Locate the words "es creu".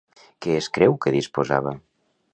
0.61-0.97